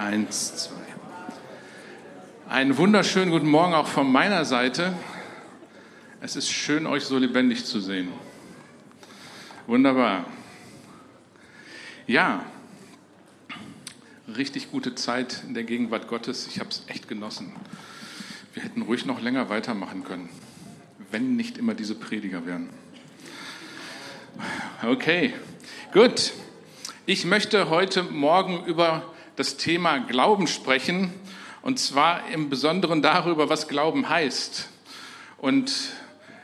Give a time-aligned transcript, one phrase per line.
[0.00, 0.80] Eins, zwei.
[2.48, 4.94] Einen wunderschönen guten Morgen auch von meiner Seite.
[6.22, 8.08] Es ist schön, euch so lebendig zu sehen.
[9.66, 10.24] Wunderbar.
[12.06, 12.46] Ja,
[14.38, 16.46] richtig gute Zeit in der Gegenwart Gottes.
[16.46, 17.52] Ich habe es echt genossen.
[18.54, 20.30] Wir hätten ruhig noch länger weitermachen können,
[21.10, 22.70] wenn nicht immer diese Prediger wären.
[24.82, 25.34] Okay,
[25.92, 26.32] gut.
[27.04, 29.04] Ich möchte heute Morgen über
[29.36, 31.12] das Thema Glauben sprechen
[31.62, 34.68] und zwar im Besonderen darüber, was Glauben heißt.
[35.38, 35.72] Und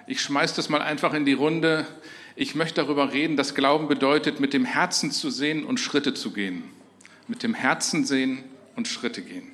[0.07, 1.87] ich schmeiße das mal einfach in die Runde.
[2.35, 6.33] Ich möchte darüber reden, dass Glauben bedeutet, mit dem Herzen zu sehen und Schritte zu
[6.33, 6.65] gehen.
[7.29, 8.45] Mit dem Herzen sehen
[8.77, 9.53] und Schritte gehen.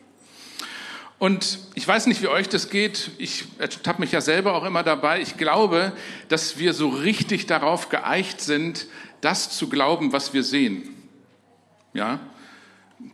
[1.18, 3.12] Und ich weiß nicht, wie euch das geht.
[3.18, 3.44] Ich
[3.86, 5.20] habe mich ja selber auch immer dabei.
[5.20, 5.92] Ich glaube,
[6.28, 8.88] dass wir so richtig darauf geeicht sind,
[9.20, 10.88] das zu glauben, was wir sehen.
[11.94, 12.18] Ja,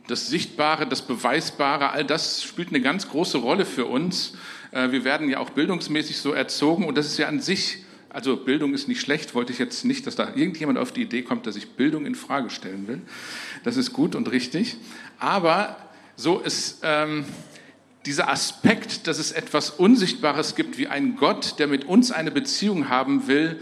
[0.07, 4.33] das Sichtbare, das Beweisbare, all das spielt eine ganz große Rolle für uns.
[4.71, 8.37] Äh, wir werden ja auch bildungsmäßig so erzogen und das ist ja an sich, also
[8.37, 11.45] Bildung ist nicht schlecht, wollte ich jetzt nicht, dass da irgendjemand auf die Idee kommt,
[11.45, 13.01] dass ich Bildung in Frage stellen will.
[13.63, 14.77] Das ist gut und richtig.
[15.19, 15.77] Aber
[16.15, 17.25] so ist ähm,
[18.05, 22.89] dieser Aspekt, dass es etwas Unsichtbares gibt wie ein Gott, der mit uns eine Beziehung
[22.89, 23.61] haben will,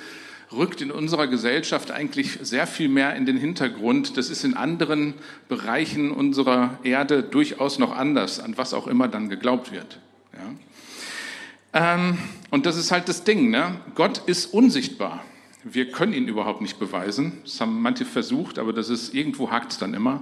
[0.51, 4.17] rückt in unserer Gesellschaft eigentlich sehr viel mehr in den Hintergrund.
[4.17, 5.13] Das ist in anderen
[5.49, 9.99] Bereichen unserer Erde durchaus noch anders, an was auch immer dann geglaubt wird.
[10.33, 11.95] Ja.
[11.95, 12.17] Ähm,
[12.49, 13.49] und das ist halt das Ding.
[13.49, 13.79] Ne?
[13.95, 15.23] Gott ist unsichtbar.
[15.63, 17.39] Wir können ihn überhaupt nicht beweisen.
[17.43, 20.21] Das haben manche versucht, aber das ist irgendwo hakt es dann immer.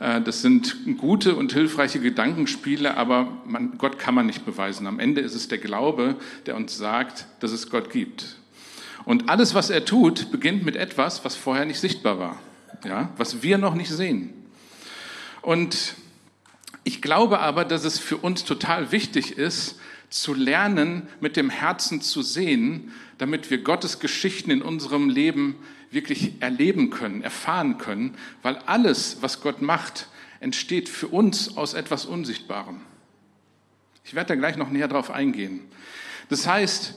[0.00, 4.86] Äh, das sind gute und hilfreiche Gedankenspiele, aber man, Gott kann man nicht beweisen.
[4.88, 6.16] Am Ende ist es der Glaube,
[6.46, 8.36] der uns sagt, dass es Gott gibt.
[9.04, 12.40] Und alles, was er tut, beginnt mit etwas, was vorher nicht sichtbar war,
[12.84, 14.32] ja, was wir noch nicht sehen.
[15.42, 15.94] Und
[16.84, 19.78] ich glaube aber, dass es für uns total wichtig ist,
[20.10, 25.56] zu lernen, mit dem Herzen zu sehen, damit wir Gottes Geschichten in unserem Leben
[25.90, 30.08] wirklich erleben können, erfahren können, weil alles, was Gott macht,
[30.40, 32.80] entsteht für uns aus etwas Unsichtbarem.
[34.04, 35.60] Ich werde da gleich noch näher drauf eingehen.
[36.28, 36.94] Das heißt,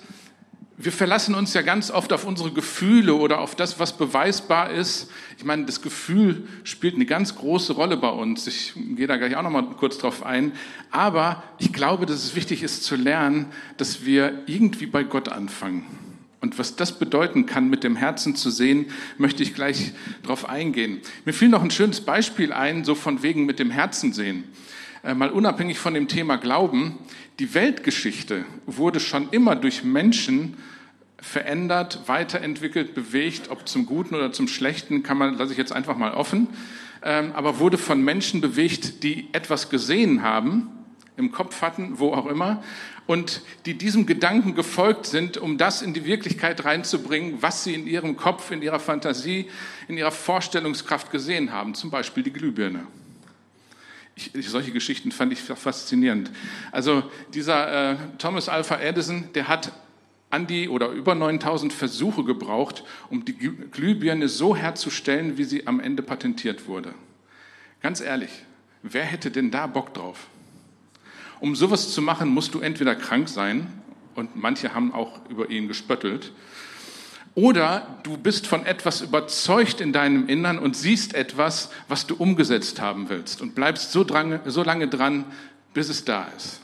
[0.80, 5.10] wir verlassen uns ja ganz oft auf unsere Gefühle oder auf das, was beweisbar ist.
[5.40, 8.46] Ich meine, das Gefühl spielt eine ganz große Rolle bei uns.
[8.46, 10.52] Ich gehe da gleich auch noch mal kurz drauf ein.
[10.92, 15.84] Aber ich glaube, dass es wichtig ist zu lernen, dass wir irgendwie bei Gott anfangen.
[16.42, 18.86] Und was das bedeuten kann, mit dem Herzen zu sehen,
[19.18, 21.02] möchte ich gleich drauf eingehen.
[21.26, 24.44] Mir fiel noch ein schönes Beispiel ein, so von wegen mit dem Herzen sehen.
[25.04, 27.00] Äh, mal unabhängig von dem Thema Glauben,
[27.40, 30.58] die Weltgeschichte wurde schon immer durch Menschen
[31.20, 35.98] verändert, weiterentwickelt, bewegt, ob zum Guten oder zum Schlechten, kann man, lasse ich jetzt einfach
[35.98, 36.48] mal offen,
[37.04, 40.70] ähm, aber wurde von Menschen bewegt, die etwas gesehen haben,
[41.16, 42.64] im Kopf hatten, wo auch immer,
[43.08, 47.88] und die diesem Gedanken gefolgt sind, um das in die Wirklichkeit reinzubringen, was sie in
[47.88, 49.48] ihrem Kopf, in ihrer Fantasie,
[49.88, 52.86] in ihrer Vorstellungskraft gesehen haben, zum Beispiel die Glühbirne.
[54.18, 56.32] Ich, solche Geschichten fand ich faszinierend.
[56.72, 59.72] Also dieser äh, Thomas Alpha Edison, der hat
[60.30, 65.80] an die oder über 9000 Versuche gebraucht, um die Glühbirne so herzustellen, wie sie am
[65.80, 66.94] Ende patentiert wurde.
[67.82, 68.32] Ganz ehrlich,
[68.82, 70.28] wer hätte denn da Bock drauf?
[71.40, 73.68] Um sowas zu machen, musst du entweder krank sein,
[74.18, 76.34] und manche haben auch über ihn gespöttelt,
[77.38, 82.82] oder du bist von etwas überzeugt in deinem Innern und siehst etwas, was du umgesetzt
[82.82, 85.24] haben willst und bleibst so, dran, so lange dran,
[85.72, 86.62] bis es da ist.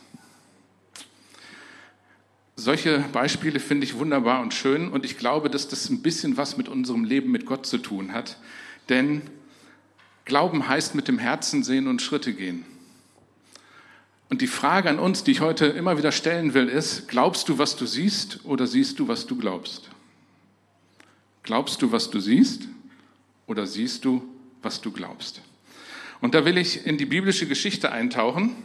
[2.56, 6.58] Solche Beispiele finde ich wunderbar und schön und ich glaube, dass das ein bisschen was
[6.58, 8.38] mit unserem Leben mit Gott zu tun hat.
[8.90, 9.22] Denn
[10.26, 12.66] Glauben heißt mit dem Herzen sehen und Schritte gehen.
[14.28, 17.60] Und die Frage an uns, die ich heute immer wieder stellen will, ist, glaubst du,
[17.60, 19.92] was du siehst oder siehst du, was du glaubst?
[21.44, 22.70] Glaubst du, was du siehst
[23.48, 24.24] oder siehst du,
[24.62, 25.42] was du glaubst?
[26.22, 28.56] Und da will ich in die biblische Geschichte eintauchen.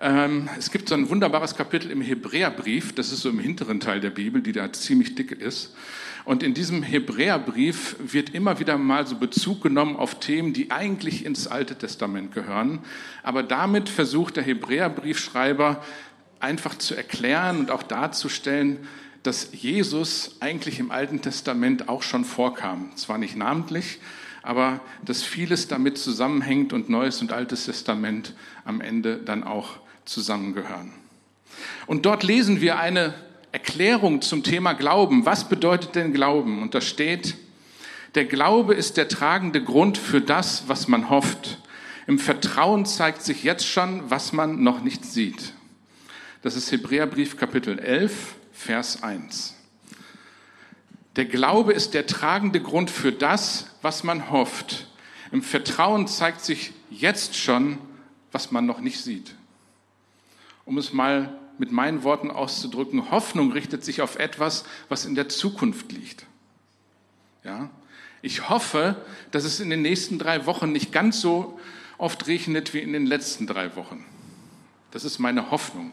[0.00, 4.00] Ähm, es gibt so ein wunderbares Kapitel im Hebräerbrief, das ist so im hinteren Teil
[4.00, 5.76] der Bibel, die da ziemlich dick ist.
[6.24, 11.24] Und in diesem Hebräerbrief wird immer wieder mal so Bezug genommen auf Themen, die eigentlich
[11.24, 12.80] ins Alte Testament gehören.
[13.22, 15.84] Aber damit versucht der Hebräerbriefschreiber
[16.40, 18.78] einfach zu erklären und auch darzustellen,
[19.22, 22.90] dass Jesus eigentlich im Alten Testament auch schon vorkam.
[22.96, 24.00] Zwar nicht namentlich,
[24.42, 28.34] aber dass vieles damit zusammenhängt und Neues und Altes Testament
[28.64, 30.92] am Ende dann auch zusammengehören.
[31.86, 33.14] Und dort lesen wir eine
[33.52, 35.26] Erklärung zum Thema Glauben.
[35.26, 36.62] Was bedeutet denn Glauben?
[36.62, 37.36] Und da steht,
[38.14, 41.58] der Glaube ist der tragende Grund für das, was man hofft,
[42.08, 45.52] Im Vertrauen zeigt sich jetzt schon, was man noch nicht sieht.
[46.42, 49.56] Das ist Hebräerbrief Kapitel 11, Vers 1.
[51.16, 54.86] Der Glaube ist der tragende Grund für das, was man hofft.
[55.32, 57.78] Im Vertrauen zeigt sich jetzt schon,
[58.30, 59.34] was man noch nicht sieht.
[60.64, 65.28] Um es mal mit meinen Worten auszudrücken, Hoffnung richtet sich auf etwas, was in der
[65.28, 66.24] Zukunft liegt.
[67.42, 67.68] Ja?
[68.22, 68.94] Ich hoffe,
[69.32, 71.58] dass es in den nächsten drei Wochen nicht ganz so
[71.98, 74.04] oft regnet wie in den letzten drei Wochen.
[74.92, 75.90] Das ist meine Hoffnung.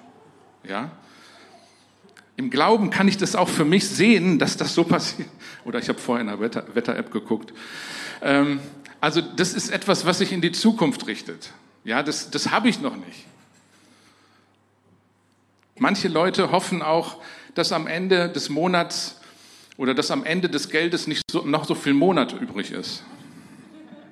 [0.63, 0.91] Ja?
[2.39, 5.27] Im Glauben kann ich das auch für mich sehen, dass das so passiert.
[5.65, 7.51] Oder ich habe vorher in der Wetter-App Wetter geguckt.
[8.21, 8.61] Ähm,
[9.01, 11.51] also das ist etwas, was sich in die Zukunft richtet.
[11.83, 13.25] Ja, das, das habe ich noch nicht.
[15.79, 17.17] Manche Leute hoffen auch,
[17.55, 19.19] dass am Ende des Monats
[19.75, 23.03] oder dass am Ende des Geldes nicht so, noch so viel Monat übrig ist.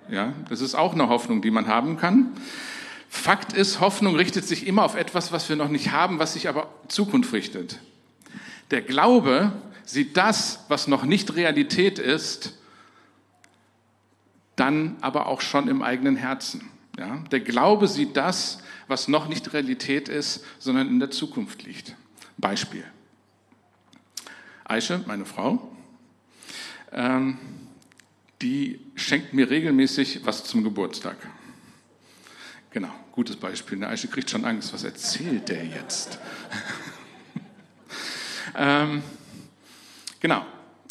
[0.10, 2.34] Ja, das ist auch eine Hoffnung, die man haben kann.
[3.08, 6.50] Fakt ist, Hoffnung richtet sich immer auf etwas, was wir noch nicht haben, was sich
[6.50, 7.80] aber Zukunft richtet.
[8.72, 9.54] Der Glaube
[9.86, 12.58] sieht das, was noch nicht Realität ist,
[14.56, 16.70] dann aber auch schon im eigenen Herzen.
[16.98, 17.24] Ja?
[17.32, 21.96] Der Glaube sieht das, was noch nicht Realität ist, sondern in der Zukunft liegt.
[22.38, 22.84] Beispiel.
[24.66, 25.72] Aische, meine Frau,
[26.92, 27.38] ähm,
[28.42, 31.18] die schenkt mir regelmäßig was zum Geburtstag.
[32.72, 33.80] Genau, gutes Beispiel.
[33.80, 34.74] Der Aische kriegt schon Angst.
[34.74, 36.20] Was erzählt der jetzt?
[38.58, 39.04] Ähm,
[40.20, 40.46] genau.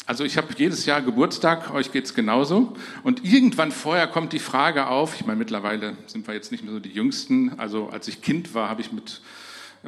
[0.05, 2.77] Also ich habe jedes Jahr Geburtstag, euch geht's genauso.
[3.03, 6.71] Und irgendwann vorher kommt die Frage auf, ich meine, mittlerweile sind wir jetzt nicht mehr
[6.71, 9.21] so die Jüngsten, also als ich Kind war, habe ich mit,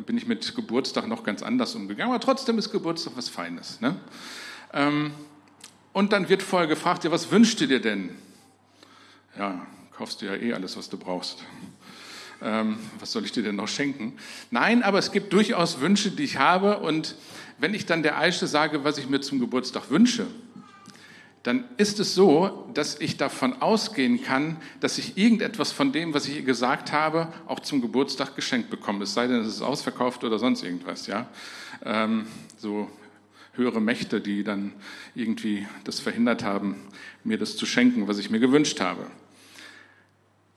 [0.05, 3.79] bin ich mit Geburtstag noch ganz anders umgegangen, aber trotzdem ist Geburtstag was Feines.
[3.79, 3.95] Ne?
[4.73, 5.11] Ähm,
[5.93, 8.09] und dann wird vorher gefragt, ja, was wünschst du dir denn?
[9.37, 11.45] Ja, kaufst du ja eh alles, was du brauchst.
[12.41, 14.13] Ähm, was soll ich dir denn noch schenken?
[14.51, 17.15] Nein, aber es gibt durchaus Wünsche, die ich habe und
[17.57, 20.27] wenn ich dann der Aische sage, was ich mir zum Geburtstag wünsche,
[21.43, 26.27] dann ist es so, dass ich davon ausgehen kann, dass ich irgendetwas von dem, was
[26.27, 29.03] ich ihr gesagt habe, auch zum Geburtstag geschenkt bekomme.
[29.03, 31.27] Es sei denn, es ist ausverkauft oder sonst irgendwas, ja.
[31.83, 32.27] Ähm,
[32.57, 32.89] so
[33.53, 34.73] höhere Mächte, die dann
[35.15, 36.75] irgendwie das verhindert haben,
[37.23, 39.07] mir das zu schenken, was ich mir gewünscht habe.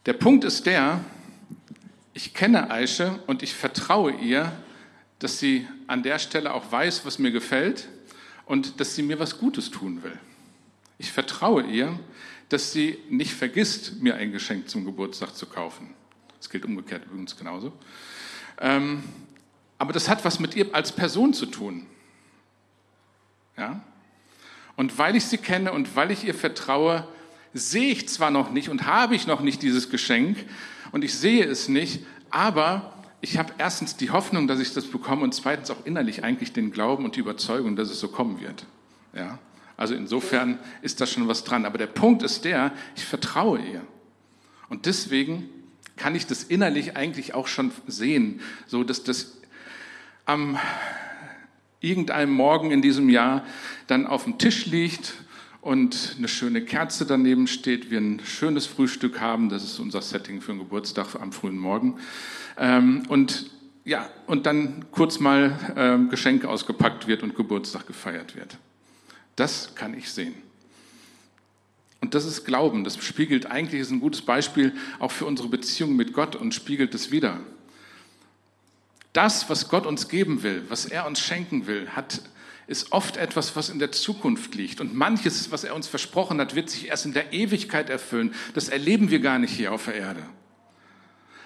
[0.07, 1.05] Der Punkt ist der,
[2.15, 4.53] ich kenne Aische und ich vertraue ihr,
[5.19, 7.89] dass sie an der Stelle auch weiß, was mir gefällt
[8.45, 10.19] und dass sie mir was Gutes tun will.
[10.99, 11.99] Ich vertraue ihr,
[12.49, 15.95] dass sie nicht vergisst, mir ein Geschenk zum Geburtstag zu kaufen.
[16.39, 17.73] Das gilt umgekehrt übrigens genauso.
[18.61, 19.03] Ähm,
[19.79, 21.87] aber das hat was mit ihr als Person zu tun.
[23.57, 23.83] Ja?
[24.77, 27.07] Und weil ich sie kenne und weil ich ihr vertraue,
[27.55, 30.39] sehe ich zwar noch nicht und habe ich noch nicht dieses Geschenk
[30.93, 35.23] und ich sehe es nicht, aber ich habe erstens die Hoffnung, dass ich das bekomme
[35.23, 38.67] und zweitens auch innerlich eigentlich den Glauben und die Überzeugung, dass es so kommen wird.
[39.15, 39.39] Ja?
[39.77, 41.65] Also insofern ist da schon was dran.
[41.65, 43.81] Aber der Punkt ist der, ich vertraue ihr.
[44.69, 45.49] Und deswegen
[45.97, 49.39] kann ich das innerlich eigentlich auch schon sehen, so dass das
[50.25, 50.59] am
[51.81, 53.45] irgendeinem Morgen in diesem Jahr
[53.87, 55.15] dann auf dem Tisch liegt
[55.63, 59.49] und eine schöne Kerze daneben steht, wir ein schönes Frühstück haben.
[59.49, 61.99] Das ist unser Setting für einen Geburtstag am frühen Morgen.
[62.59, 63.51] Ähm, und
[63.85, 68.59] ja, und dann kurz mal ähm, Geschenke ausgepackt wird und Geburtstag gefeiert wird.
[69.37, 70.35] Das kann ich sehen.
[72.01, 72.83] Und das ist Glauben.
[72.83, 76.93] Das spiegelt eigentlich, ist ein gutes Beispiel auch für unsere Beziehung mit Gott und spiegelt
[76.93, 77.39] es wieder.
[79.13, 82.23] Das, was Gott uns geben will, was er uns schenken will, hat,
[82.73, 84.81] ist oft etwas, was in der Zukunft liegt.
[84.81, 88.35] Und manches, was er uns versprochen hat, wird sich erst in der Ewigkeit erfüllen.
[88.55, 90.23] Das erleben wir gar nicht hier auf der Erde.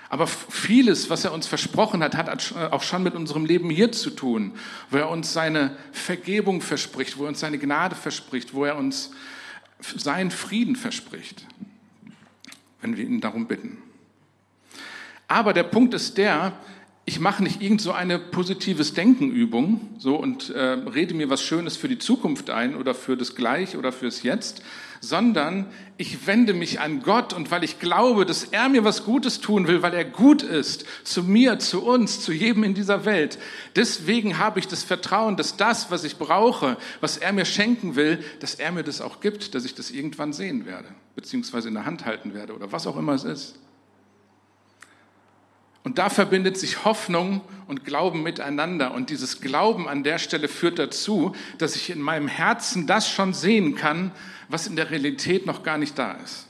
[0.09, 4.11] Aber vieles, was er uns versprochen hat, hat auch schon mit unserem Leben hier zu
[4.11, 4.53] tun,
[4.89, 9.11] wo er uns seine Vergebung verspricht, wo er uns seine Gnade verspricht, wo er uns
[9.81, 11.45] seinen Frieden verspricht,
[12.81, 13.79] wenn wir ihn darum bitten.
[15.29, 16.53] Aber der Punkt ist der,
[17.09, 21.77] ich mache nicht irgend so eine positives Denkenübung so und äh, rede mir was Schönes
[21.77, 24.61] für die Zukunft ein oder für das Gleich oder fürs Jetzt,
[25.01, 25.67] sondern
[25.99, 29.69] ich wende mich an Gott und weil ich glaube, dass er mir was Gutes tun
[29.69, 33.39] will, weil er gut ist, zu mir, zu uns, zu jedem in dieser Welt.
[33.77, 38.19] Deswegen habe ich das Vertrauen, dass das, was ich brauche, was er mir schenken will,
[38.41, 41.87] dass er mir das auch gibt, dass ich das irgendwann sehen werde, beziehungsweise in der
[41.87, 43.55] Hand halten werde oder was auch immer es ist.
[45.87, 48.93] Und da verbindet sich Hoffnung und Glauben miteinander.
[48.93, 53.33] Und dieses Glauben an der Stelle führt dazu, dass ich in meinem Herzen das schon
[53.33, 54.11] sehen kann,
[54.49, 56.49] was in der Realität noch gar nicht da ist.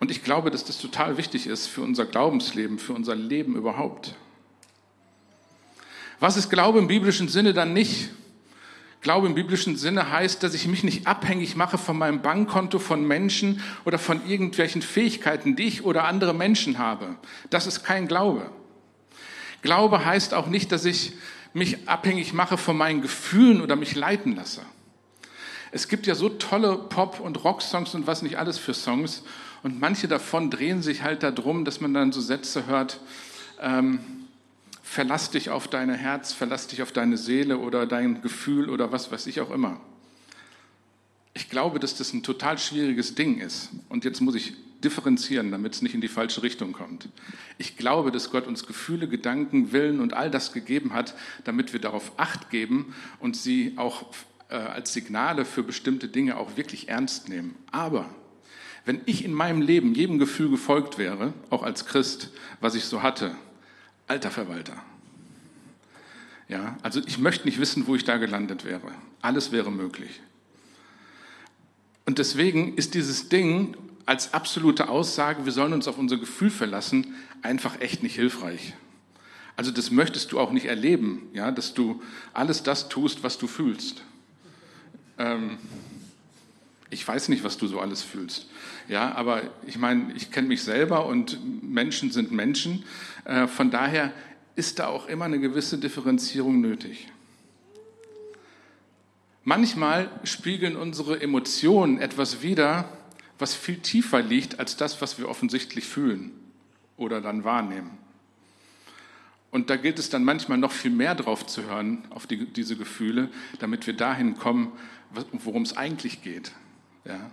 [0.00, 4.16] Und ich glaube, dass das total wichtig ist für unser Glaubensleben, für unser Leben überhaupt.
[6.18, 8.10] Was ist Glaube im biblischen Sinne dann nicht?
[9.02, 13.04] Glaube im biblischen Sinne heißt, dass ich mich nicht abhängig mache von meinem Bankkonto, von
[13.04, 17.16] Menschen oder von irgendwelchen Fähigkeiten, die ich oder andere Menschen habe.
[17.50, 18.48] Das ist kein Glaube.
[19.60, 21.14] Glaube heißt auch nicht, dass ich
[21.52, 24.62] mich abhängig mache von meinen Gefühlen oder mich leiten lasse.
[25.72, 29.24] Es gibt ja so tolle Pop- und Rocksongs und was nicht alles für Songs.
[29.64, 33.00] Und manche davon drehen sich halt darum, dass man dann so Sätze hört,
[33.60, 34.21] ähm,
[34.82, 39.10] verlass dich auf dein Herz, verlass dich auf deine Seele oder dein Gefühl oder was
[39.10, 39.80] weiß ich auch immer.
[41.34, 43.70] Ich glaube, dass das ein total schwieriges Ding ist.
[43.88, 44.52] Und jetzt muss ich
[44.84, 47.08] differenzieren, damit es nicht in die falsche Richtung kommt.
[47.56, 51.80] Ich glaube, dass Gott uns Gefühle, Gedanken, Willen und all das gegeben hat, damit wir
[51.80, 54.06] darauf acht geben und sie auch
[54.48, 57.54] äh, als Signale für bestimmte Dinge auch wirklich ernst nehmen.
[57.70, 58.10] Aber
[58.84, 63.02] wenn ich in meinem Leben jedem Gefühl gefolgt wäre, auch als Christ, was ich so
[63.02, 63.36] hatte,
[64.12, 64.76] alter Verwalter.
[66.46, 68.92] Ja, also ich möchte nicht wissen, wo ich da gelandet wäre.
[69.22, 70.20] Alles wäre möglich.
[72.04, 77.14] Und deswegen ist dieses Ding als absolute Aussage, wir sollen uns auf unser Gefühl verlassen,
[77.40, 78.74] einfach echt nicht hilfreich.
[79.56, 82.02] Also das möchtest du auch nicht erleben, ja, dass du
[82.34, 84.02] alles das tust, was du fühlst.
[85.16, 85.56] Ähm,
[86.92, 88.46] ich weiß nicht, was du so alles fühlst.
[88.88, 92.84] Ja, aber ich meine, ich kenne mich selber und Menschen sind Menschen.
[93.24, 94.12] Äh, von daher
[94.56, 97.08] ist da auch immer eine gewisse Differenzierung nötig.
[99.44, 102.88] Manchmal spiegeln unsere Emotionen etwas wider,
[103.38, 106.30] was viel tiefer liegt als das, was wir offensichtlich fühlen
[106.96, 107.98] oder dann wahrnehmen.
[109.50, 112.76] Und da gilt es dann manchmal noch viel mehr drauf zu hören, auf die, diese
[112.76, 114.72] Gefühle, damit wir dahin kommen,
[115.32, 116.52] worum es eigentlich geht.
[117.04, 117.30] Ja?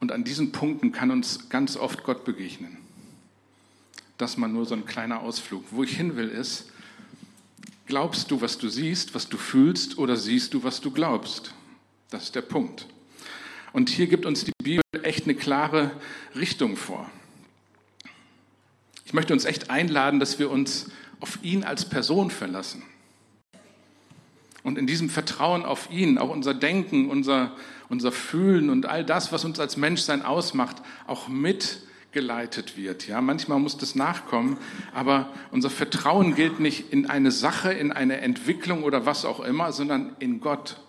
[0.00, 2.78] Und an diesen Punkten kann uns ganz oft Gott begegnen.
[4.18, 5.64] Das mal nur so ein kleiner Ausflug.
[5.70, 6.70] Wo ich hin will ist,
[7.86, 11.54] glaubst du, was du siehst, was du fühlst, oder siehst du, was du glaubst?
[12.10, 12.86] Das ist der Punkt.
[13.72, 15.92] Und hier gibt uns die Bibel echt eine klare
[16.34, 17.10] Richtung vor.
[19.04, 20.90] Ich möchte uns echt einladen, dass wir uns
[21.20, 22.82] auf ihn als Person verlassen.
[24.62, 27.56] Und in diesem Vertrauen auf ihn, auch unser Denken, unser,
[27.92, 33.06] unser Fühlen und all das, was uns als Menschsein ausmacht, auch mitgeleitet wird.
[33.06, 34.56] Ja, manchmal muss das nachkommen,
[34.94, 39.72] aber unser Vertrauen gilt nicht in eine Sache, in eine Entwicklung oder was auch immer,
[39.72, 40.80] sondern in Gott.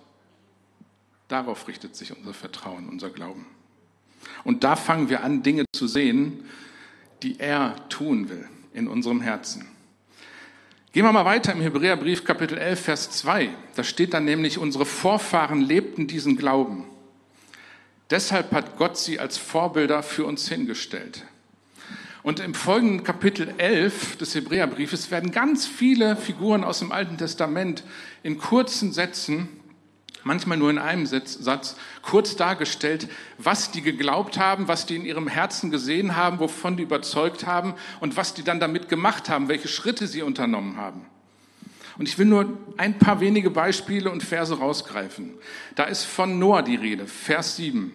[1.27, 3.47] Darauf richtet sich unser Vertrauen, unser Glauben.
[4.45, 6.45] Und da fangen wir an, Dinge zu sehen,
[7.21, 9.67] die er tun will in unserem Herzen.
[10.93, 13.49] Gehen wir mal weiter im Hebräerbrief Kapitel 11, Vers 2.
[13.75, 16.85] Da steht dann nämlich, unsere Vorfahren lebten diesen Glauben.
[18.13, 21.23] Deshalb hat Gott sie als Vorbilder für uns hingestellt.
[22.21, 27.83] Und im folgenden Kapitel 11 des Hebräerbriefes werden ganz viele Figuren aus dem Alten Testament
[28.21, 29.49] in kurzen Sätzen
[30.23, 35.27] manchmal nur in einem Satz, kurz dargestellt, was die geglaubt haben, was die in ihrem
[35.27, 39.67] Herzen gesehen haben, wovon die überzeugt haben und was die dann damit gemacht haben, welche
[39.67, 41.07] Schritte sie unternommen haben.
[41.97, 45.35] Und ich will nur ein paar wenige Beispiele und Verse rausgreifen.
[45.75, 47.91] Da ist von Noah die Rede, Vers 7.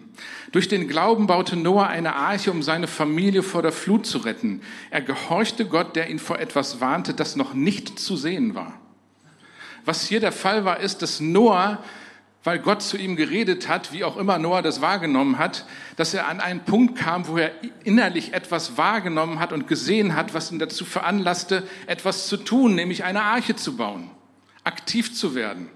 [0.51, 4.61] Durch den Glauben baute Noah eine Arche, um seine Familie vor der Flut zu retten.
[4.89, 8.79] Er gehorchte Gott, der ihn vor etwas warnte, das noch nicht zu sehen war.
[9.83, 11.83] Was hier der Fall war, ist, dass Noah
[12.43, 15.65] weil Gott zu ihm geredet hat, wie auch immer Noah das wahrgenommen hat,
[15.97, 17.51] dass er an einen Punkt kam, wo er
[17.83, 23.03] innerlich etwas wahrgenommen hat und gesehen hat, was ihn dazu veranlasste, etwas zu tun, nämlich
[23.03, 24.09] eine Arche zu bauen,
[24.63, 25.69] aktiv zu werden.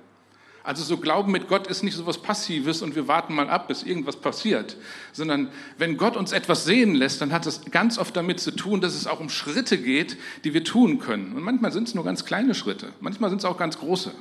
[0.65, 3.67] Also so Glauben mit Gott ist nicht so was Passives und wir warten mal ab,
[3.67, 4.77] bis irgendwas passiert,
[5.11, 8.79] sondern wenn Gott uns etwas sehen lässt, dann hat es ganz oft damit zu tun,
[8.79, 10.15] dass es auch um Schritte geht,
[10.45, 11.33] die wir tun können.
[11.33, 14.13] Und manchmal sind es nur ganz kleine Schritte, manchmal sind es auch ganz große.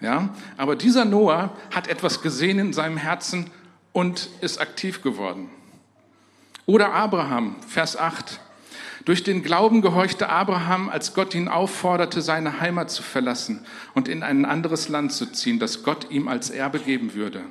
[0.00, 0.34] Ja?
[0.56, 3.50] Aber dieser Noah hat etwas gesehen in seinem Herzen
[3.92, 5.48] und ist aktiv geworden.
[6.66, 8.40] Oder Abraham, Vers 8.
[9.04, 13.64] Durch den Glauben gehorchte Abraham, als Gott ihn aufforderte, seine Heimat zu verlassen
[13.94, 17.42] und in ein anderes Land zu ziehen, das Gott ihm als Erbe geben würde.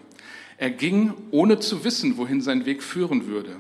[0.58, 3.56] Er ging, ohne zu wissen, wohin sein Weg führen würde.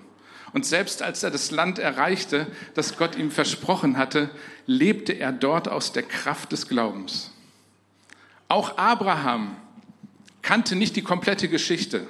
[0.53, 4.29] Und selbst als er das Land erreichte, das Gott ihm versprochen hatte,
[4.65, 7.31] lebte er dort aus der Kraft des Glaubens.
[8.47, 9.55] Auch Abraham
[10.41, 12.07] kannte nicht die komplette Geschichte,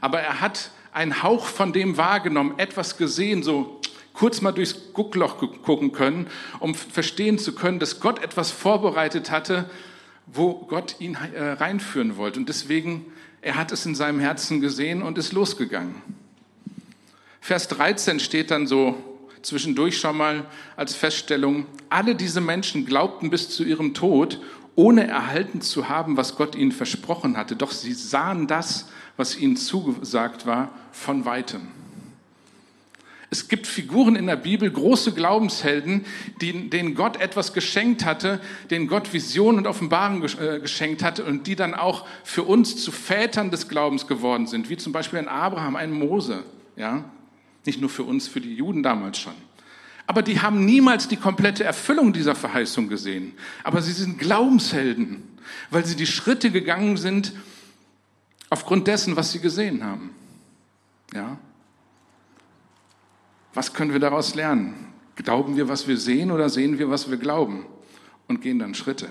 [0.00, 3.80] aber er hat einen Hauch von dem wahrgenommen, etwas gesehen, so
[4.12, 6.26] kurz mal durchs Guckloch gucken können,
[6.58, 9.70] um verstehen zu können, dass Gott etwas vorbereitet hatte,
[10.26, 12.38] wo Gott ihn äh, reinführen wollte.
[12.38, 13.06] Und deswegen,
[13.40, 15.94] er hat es in seinem Herzen gesehen und ist losgegangen.
[17.40, 18.96] Vers 13 steht dann so
[19.42, 20.46] zwischendurch schon mal
[20.76, 24.38] als Feststellung, alle diese Menschen glaubten bis zu ihrem Tod,
[24.80, 27.54] ohne erhalten zu haben, was Gott ihnen versprochen hatte.
[27.54, 31.68] Doch sie sahen das, was ihnen zugesagt war, von weitem.
[33.28, 36.06] Es gibt Figuren in der Bibel, große Glaubenshelden,
[36.40, 41.56] denen Gott etwas geschenkt hatte, denen Gott Visionen und Offenbarungen äh, geschenkt hatte und die
[41.56, 45.76] dann auch für uns zu Vätern des Glaubens geworden sind, wie zum Beispiel ein Abraham,
[45.76, 46.42] ein Mose.
[46.76, 47.04] Ja?
[47.66, 49.34] Nicht nur für uns, für die Juden damals schon.
[50.10, 53.32] Aber die haben niemals die komplette Erfüllung dieser Verheißung gesehen.
[53.62, 55.22] Aber sie sind Glaubenshelden,
[55.70, 57.32] weil sie die Schritte gegangen sind
[58.48, 60.10] aufgrund dessen, was sie gesehen haben.
[61.14, 61.38] Ja?
[63.54, 64.88] Was können wir daraus lernen?
[65.14, 67.64] Glauben wir, was wir sehen oder sehen wir, was wir glauben?
[68.26, 69.10] Und gehen dann Schritte.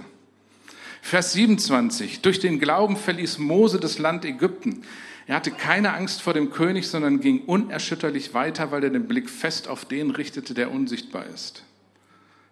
[1.01, 2.21] Vers 27.
[2.23, 4.83] Durch den Glauben verließ Mose das Land Ägypten.
[5.29, 9.29] Er hatte keine Angst vor dem König, sondern ging unerschütterlich weiter, weil er den Blick
[9.29, 11.61] fest auf den richtete, der unsichtbar ist.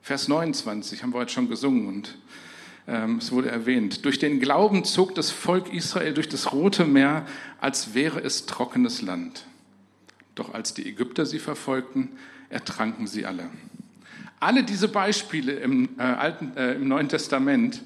[0.03, 2.19] Vers 29 haben wir heute schon gesungen und
[2.87, 4.05] ähm, es wurde erwähnt.
[4.05, 7.25] Durch den Glauben zog das Volk Israel durch das Rote Meer,
[7.59, 9.47] als wäre es trockenes Land.
[10.35, 12.11] Doch als die Ägypter sie verfolgten,
[12.49, 13.49] ertranken sie alle.
[14.39, 17.81] Alle diese Beispiele im, äh, Alten, äh, im Neuen Testament,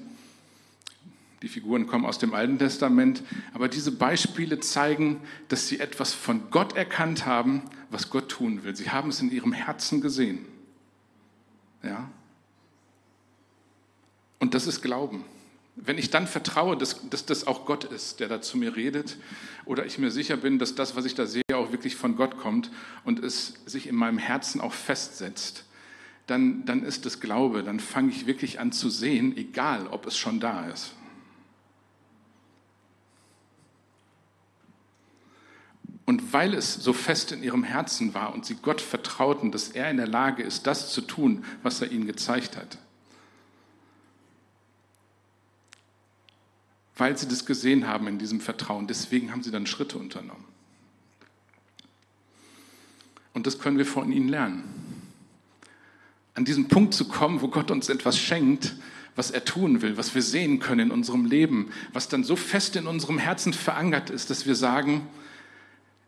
[1.42, 3.22] die Figuren kommen aus dem Alten Testament,
[3.52, 8.76] aber diese Beispiele zeigen, dass sie etwas von Gott erkannt haben, was Gott tun will.
[8.76, 10.46] Sie haben es in ihrem Herzen gesehen.
[11.82, 12.08] Ja?
[14.38, 15.24] Und das ist Glauben.
[15.74, 19.16] Wenn ich dann vertraue, dass, dass das auch Gott ist, der da zu mir redet,
[19.64, 22.38] oder ich mir sicher bin, dass das, was ich da sehe, auch wirklich von Gott
[22.38, 22.70] kommt
[23.04, 25.64] und es sich in meinem Herzen auch festsetzt,
[26.26, 30.16] dann, dann ist es Glaube, dann fange ich wirklich an zu sehen, egal ob es
[30.16, 30.94] schon da ist.
[36.04, 39.90] Und weil es so fest in ihrem Herzen war und sie Gott vertrauten, dass er
[39.90, 42.78] in der Lage ist, das zu tun, was er ihnen gezeigt hat,
[46.96, 48.86] weil sie das gesehen haben in diesem Vertrauen.
[48.86, 50.44] Deswegen haben sie dann Schritte unternommen.
[53.32, 54.64] Und das können wir von ihnen lernen.
[56.34, 58.74] An diesen Punkt zu kommen, wo Gott uns etwas schenkt,
[59.14, 62.76] was er tun will, was wir sehen können in unserem Leben, was dann so fest
[62.76, 65.06] in unserem Herzen verankert ist, dass wir sagen,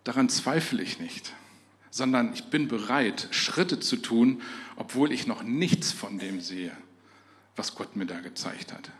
[0.05, 1.33] daran zweifle ich nicht,
[1.91, 4.43] sondern ich bin bereit, Schritte zu tun,
[4.77, 6.73] obwohl ich noch nichts von dem sehe,
[7.57, 8.91] was Gott mir da gezeigt hat.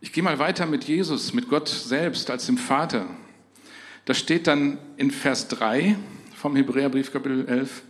[0.00, 3.08] Ich gehe mal weiter mit Jesus, mit Gott selbst als dem Vater.
[4.04, 5.98] Da steht dann in Vers 3
[6.34, 7.82] vom Hebräerbrief Kapitel 11,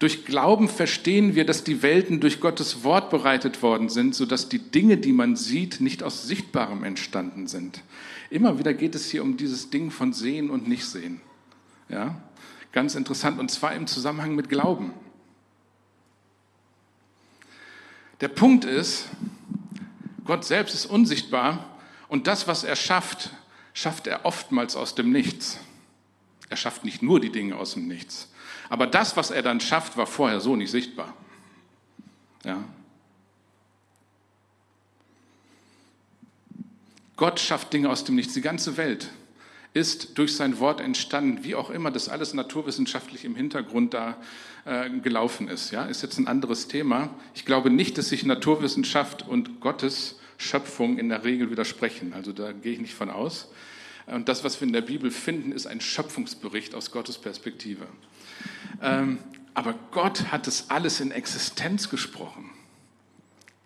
[0.00, 4.58] durch Glauben verstehen wir, dass die Welten durch Gottes Wort bereitet worden sind, sodass die
[4.58, 7.82] Dinge, die man sieht, nicht aus Sichtbarem entstanden sind.
[8.30, 11.20] Immer wieder geht es hier um dieses Ding von Sehen und Nichtsehen.
[11.90, 12.18] Ja?
[12.72, 14.94] Ganz interessant, und zwar im Zusammenhang mit Glauben.
[18.22, 19.06] Der Punkt ist,
[20.24, 23.30] Gott selbst ist unsichtbar und das, was er schafft,
[23.74, 25.58] schafft er oftmals aus dem Nichts.
[26.48, 28.30] Er schafft nicht nur die Dinge aus dem Nichts.
[28.70, 31.12] Aber das, was er dann schafft, war vorher so nicht sichtbar.
[32.44, 32.64] Ja.
[37.16, 38.32] Gott schafft Dinge aus dem Nichts.
[38.32, 39.10] Die ganze Welt
[39.74, 44.16] ist durch sein Wort entstanden, wie auch immer das alles naturwissenschaftlich im Hintergrund da
[44.64, 45.72] äh, gelaufen ist.
[45.72, 47.10] Ja, ist jetzt ein anderes Thema.
[47.34, 52.14] Ich glaube nicht, dass sich Naturwissenschaft und Gottes Schöpfung in der Regel widersprechen.
[52.14, 53.48] Also da gehe ich nicht von aus.
[54.10, 57.86] Und das, was wir in der Bibel finden, ist ein Schöpfungsbericht aus Gottes Perspektive.
[58.82, 59.18] Ähm,
[59.54, 62.50] aber Gott hat es alles in Existenz gesprochen.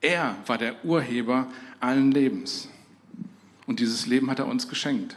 [0.01, 2.69] Er war der Urheber allen Lebens.
[3.67, 5.17] Und dieses Leben hat er uns geschenkt.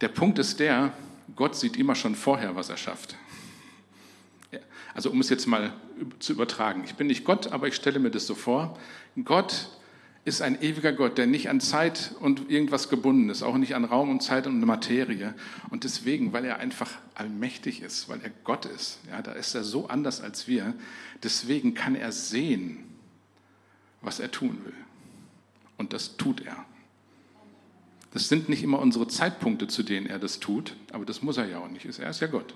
[0.00, 0.92] Der Punkt ist der,
[1.36, 3.16] Gott sieht immer schon vorher, was er schafft.
[4.94, 5.72] Also um es jetzt mal
[6.18, 6.82] zu übertragen.
[6.84, 8.76] Ich bin nicht Gott, aber ich stelle mir das so vor.
[9.24, 9.68] Gott
[10.28, 13.84] ist ein ewiger Gott, der nicht an Zeit und irgendwas gebunden ist, auch nicht an
[13.84, 15.34] Raum und Zeit und Materie.
[15.70, 19.64] Und deswegen, weil er einfach allmächtig ist, weil er Gott ist, ja, da ist er
[19.64, 20.74] so anders als wir,
[21.22, 22.84] deswegen kann er sehen,
[24.02, 24.74] was er tun will.
[25.76, 26.64] Und das tut er.
[28.12, 31.46] Das sind nicht immer unsere Zeitpunkte, zu denen er das tut, aber das muss er
[31.46, 31.84] ja auch nicht.
[31.98, 32.54] Er ist ja Gott.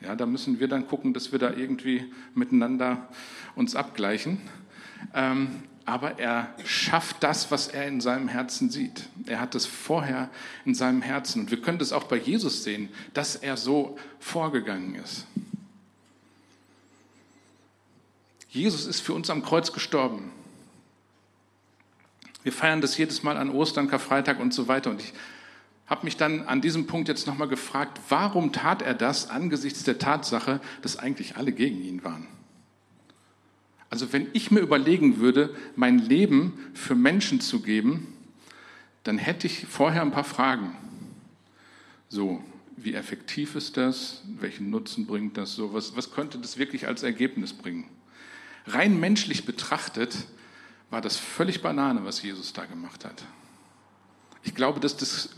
[0.00, 3.08] Ja, da müssen wir dann gucken, dass wir da irgendwie miteinander
[3.56, 4.40] uns abgleichen.
[5.14, 9.08] Ähm, aber er schafft das, was er in seinem Herzen sieht.
[9.24, 10.28] Er hat es vorher
[10.66, 11.40] in seinem Herzen.
[11.40, 15.24] Und wir können das auch bei Jesus sehen, dass er so vorgegangen ist.
[18.50, 20.30] Jesus ist für uns am Kreuz gestorben.
[22.42, 24.90] Wir feiern das jedes Mal an Ostern, Karfreitag und so weiter.
[24.90, 25.14] Und ich
[25.86, 29.98] habe mich dann an diesem Punkt jetzt nochmal gefragt, warum tat er das angesichts der
[29.98, 32.26] Tatsache, dass eigentlich alle gegen ihn waren?
[33.90, 38.06] Also wenn ich mir überlegen würde, mein Leben für Menschen zu geben,
[39.04, 40.76] dann hätte ich vorher ein paar Fragen.
[42.08, 42.42] So,
[42.76, 44.22] wie effektiv ist das?
[44.38, 45.54] Welchen Nutzen bringt das?
[45.54, 47.88] So, was, was könnte das wirklich als Ergebnis bringen?
[48.66, 50.26] Rein menschlich betrachtet
[50.90, 53.24] war das völlig Banane, was Jesus da gemacht hat.
[54.42, 55.30] Ich glaube, dass das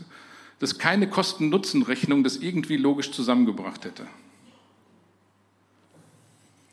[0.61, 4.05] dass keine Kosten-Nutzen-Rechnung das irgendwie logisch zusammengebracht hätte.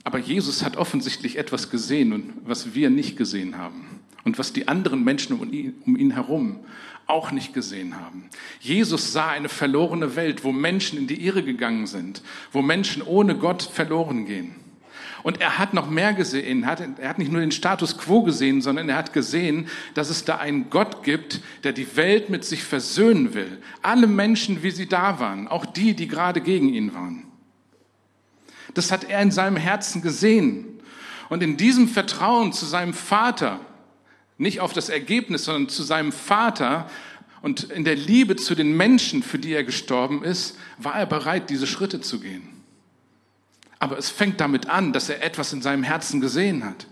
[0.04, 5.04] Aber Jesus hat offensichtlich etwas gesehen, was wir nicht gesehen haben und was die anderen
[5.04, 6.60] Menschen um ihn, um ihn herum
[7.06, 8.28] auch nicht gesehen haben.
[8.60, 13.34] Jesus sah eine verlorene Welt, wo Menschen in die Irre gegangen sind, wo Menschen ohne
[13.34, 14.54] Gott verloren gehen.
[15.22, 16.62] Und er hat noch mehr gesehen.
[16.62, 20.10] Er hat, er hat nicht nur den Status quo gesehen, sondern er hat gesehen, dass
[20.10, 23.58] es da einen Gott gibt, der die Welt mit sich versöhnen will.
[23.82, 27.24] Alle Menschen, wie sie da waren, auch die, die gerade gegen ihn waren.
[28.78, 30.80] Das hat er in seinem Herzen gesehen.
[31.28, 33.58] Und in diesem Vertrauen zu seinem Vater,
[34.36, 36.88] nicht auf das Ergebnis, sondern zu seinem Vater
[37.42, 41.50] und in der Liebe zu den Menschen, für die er gestorben ist, war er bereit,
[41.50, 42.48] diese Schritte zu gehen.
[43.80, 46.86] Aber es fängt damit an, dass er etwas in seinem Herzen gesehen hat.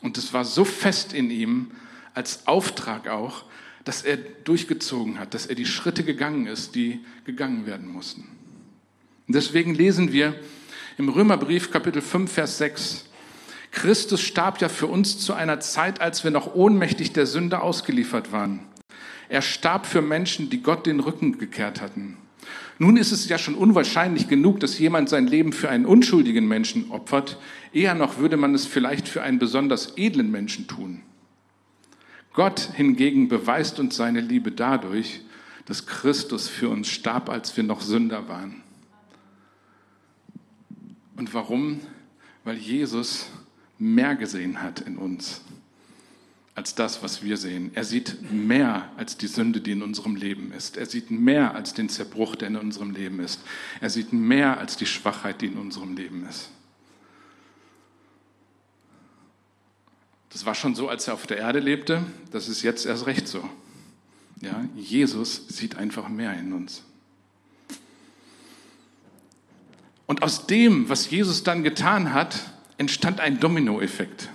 [0.00, 1.72] Und es war so fest in ihm,
[2.14, 3.44] als Auftrag auch,
[3.84, 8.37] dass er durchgezogen hat, dass er die Schritte gegangen ist, die gegangen werden mussten.
[9.28, 10.34] Und deswegen lesen wir
[10.96, 13.04] im Römerbrief Kapitel 5, Vers 6,
[13.70, 18.32] Christus starb ja für uns zu einer Zeit, als wir noch ohnmächtig der Sünde ausgeliefert
[18.32, 18.60] waren.
[19.28, 22.16] Er starb für Menschen, die Gott den Rücken gekehrt hatten.
[22.78, 26.90] Nun ist es ja schon unwahrscheinlich genug, dass jemand sein Leben für einen unschuldigen Menschen
[26.90, 27.38] opfert.
[27.74, 31.02] Eher noch würde man es vielleicht für einen besonders edlen Menschen tun.
[32.32, 35.20] Gott hingegen beweist uns seine Liebe dadurch,
[35.66, 38.62] dass Christus für uns starb, als wir noch Sünder waren.
[41.18, 41.80] Und warum?
[42.44, 43.26] Weil Jesus
[43.78, 45.42] mehr gesehen hat in uns
[46.54, 47.70] als das, was wir sehen.
[47.74, 50.76] Er sieht mehr als die Sünde, die in unserem Leben ist.
[50.76, 53.40] Er sieht mehr als den Zerbruch, der in unserem Leben ist.
[53.80, 56.50] Er sieht mehr als die Schwachheit, die in unserem Leben ist.
[60.30, 62.04] Das war schon so, als er auf der Erde lebte.
[62.32, 63.48] Das ist jetzt erst recht so.
[64.40, 66.82] Ja, Jesus sieht einfach mehr in uns.
[70.08, 74.30] Und aus dem, was Jesus dann getan hat, entstand ein Dominoeffekt.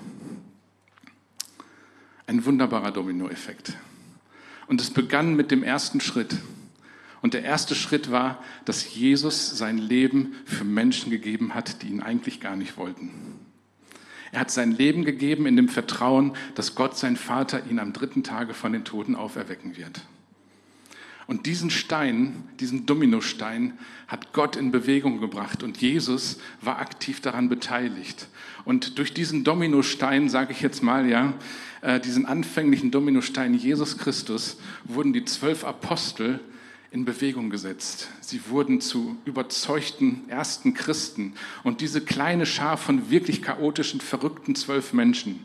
[2.27, 3.73] Ein wunderbarer Dominoeffekt.
[4.67, 6.37] Und es begann mit dem ersten Schritt.
[7.23, 12.03] Und der erste Schritt war, dass Jesus sein Leben für Menschen gegeben hat, die ihn
[12.03, 13.09] eigentlich gar nicht wollten.
[14.31, 18.23] Er hat sein Leben gegeben in dem Vertrauen, dass Gott, sein Vater, ihn am dritten
[18.23, 20.01] Tage von den Toten auferwecken wird.
[21.27, 23.73] Und diesen Stein, diesen Dominostein,
[24.07, 28.27] hat Gott in Bewegung gebracht und Jesus war aktiv daran beteiligt.
[28.65, 31.33] Und durch diesen Dominostein, sage ich jetzt mal, ja,
[31.81, 36.39] äh, diesen anfänglichen Dominostein Jesus Christus, wurden die zwölf Apostel
[36.91, 38.09] in Bewegung gesetzt.
[38.21, 41.33] Sie wurden zu überzeugten ersten Christen.
[41.63, 45.43] Und diese kleine Schar von wirklich chaotischen, verrückten zwölf Menschen,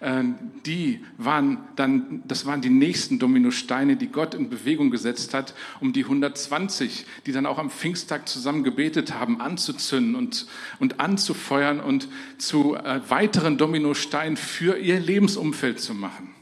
[0.00, 5.92] die waren dann, das waren die nächsten Dominosteine, die Gott in Bewegung gesetzt hat, um
[5.92, 10.46] die 120, die dann auch am Pfingsttag zusammen gebetet haben, anzuzünden und,
[10.80, 16.36] und anzufeuern und zu äh, weiteren Dominosteinen für ihr Lebensumfeld zu machen.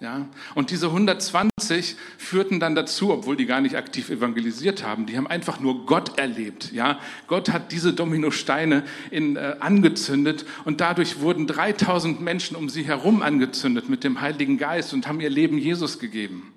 [0.00, 0.28] Ja?
[0.54, 5.26] Und diese 120 führten dann dazu, obwohl die gar nicht aktiv evangelisiert haben, die haben
[5.26, 6.72] einfach nur Gott erlebt.
[6.72, 7.00] Ja?
[7.26, 13.22] Gott hat diese Dominosteine in, äh, angezündet und dadurch wurden 3000 Menschen um sie herum
[13.22, 16.52] angezündet mit dem Heiligen Geist und haben ihr Leben Jesus gegeben.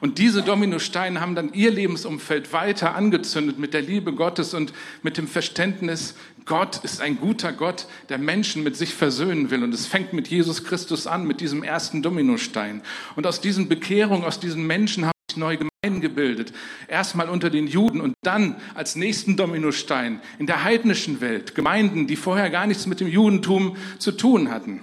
[0.00, 5.18] Und diese Dominosteine haben dann ihr Lebensumfeld weiter angezündet mit der Liebe Gottes und mit
[5.18, 6.14] dem Verständnis,
[6.50, 9.62] Gott ist ein guter Gott, der Menschen mit sich versöhnen will.
[9.62, 12.82] Und es fängt mit Jesus Christus an, mit diesem ersten Dominostein.
[13.14, 16.52] Und aus diesen Bekehrungen, aus diesen Menschen haben sich neue Gemeinden gebildet.
[16.88, 21.54] Erstmal unter den Juden und dann als nächsten Dominostein in der heidnischen Welt.
[21.54, 24.82] Gemeinden, die vorher gar nichts mit dem Judentum zu tun hatten.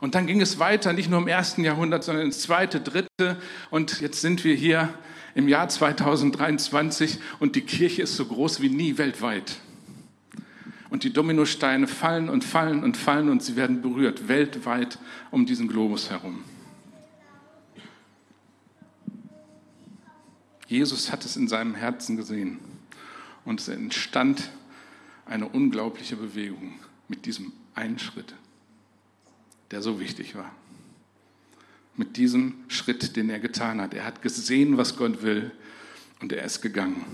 [0.00, 3.36] Und dann ging es weiter, nicht nur im ersten Jahrhundert, sondern ins zweite, dritte.
[3.68, 4.88] Und jetzt sind wir hier
[5.34, 9.60] im Jahr 2023 und die Kirche ist so groß wie nie weltweit.
[10.90, 14.98] Und die Dominosteine fallen und fallen und fallen und sie werden berührt, weltweit
[15.30, 16.44] um diesen Globus herum.
[20.68, 22.58] Jesus hat es in seinem Herzen gesehen
[23.44, 24.50] und es entstand
[25.24, 26.74] eine unglaubliche Bewegung
[27.08, 28.34] mit diesem einen Schritt.
[29.70, 30.52] der so wichtig war.
[31.96, 33.94] Mit diesem Schritt, den er getan hat.
[33.94, 35.50] Er hat gesehen, was Gott will
[36.20, 37.04] und er ist gegangen.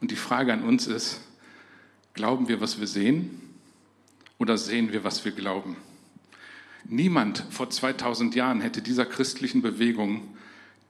[0.00, 1.20] Und die Frage an uns ist,
[2.16, 3.40] glauben wir, was wir sehen
[4.38, 5.76] oder sehen wir, was wir glauben?
[6.84, 10.36] Niemand vor 2000 Jahren hätte dieser christlichen Bewegung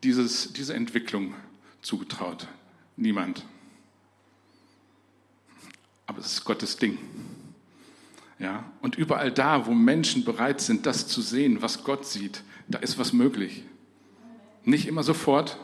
[0.03, 1.35] dieses, diese Entwicklung
[1.83, 2.47] zugetraut.
[2.97, 3.45] Niemand.
[6.07, 6.99] Aber es ist Gottes Ding.
[8.39, 12.79] Ja, und überall da, wo Menschen bereit sind, das zu sehen, was Gott sieht, da
[12.79, 13.65] ist was möglich.
[14.65, 15.59] Nicht immer sofort.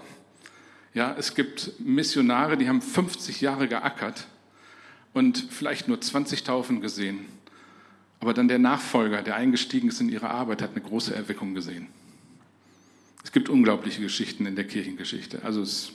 [0.94, 4.26] Ja, es gibt Missionare, die haben 50 Jahre geackert
[5.12, 7.26] und vielleicht nur 20 Taufen gesehen.
[8.20, 11.88] Aber dann der Nachfolger, der eingestiegen ist in ihre Arbeit, hat eine große Erweckung gesehen.
[13.24, 15.42] Es gibt unglaubliche Geschichten in der Kirchengeschichte.
[15.44, 15.92] Also es ist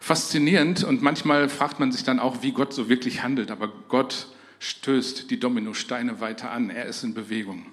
[0.00, 3.50] faszinierend und manchmal fragt man sich dann auch, wie Gott so wirklich handelt.
[3.50, 6.70] Aber Gott stößt die Dominosteine weiter an.
[6.70, 7.66] Er ist in Bewegung.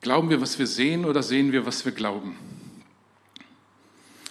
[0.00, 2.36] Glauben wir, was wir sehen oder sehen wir, was wir glauben?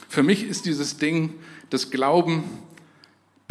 [0.10, 1.34] Für mich ist dieses Ding,
[1.70, 2.44] das Glauben